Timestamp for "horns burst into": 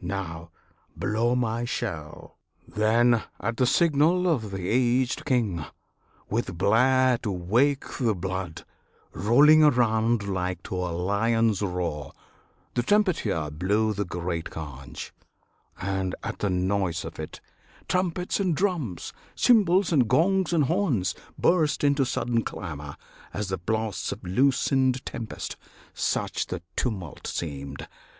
20.64-22.04